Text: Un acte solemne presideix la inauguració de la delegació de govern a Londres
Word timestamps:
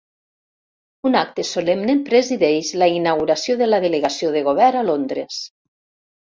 Un 1.09 1.17
acte 1.19 1.43
solemne 1.49 1.95
presideix 2.07 2.71
la 2.85 2.87
inauguració 2.95 3.57
de 3.61 3.69
la 3.69 3.81
delegació 3.85 4.33
de 4.41 4.45
govern 4.49 4.83
a 4.83 4.83
Londres 4.91 5.39